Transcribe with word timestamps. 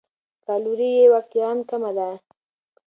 کالوري 0.45 0.89
یې 0.97 1.05
واقعاً 1.13 1.51
کمه 1.69 1.91
ده. 1.97 2.09